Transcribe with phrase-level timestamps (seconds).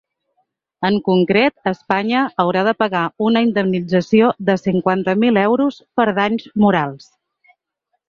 [0.87, 7.11] En concret, Espanya haurà de pagar una indemnització de cinquanta mil euros per danys morals.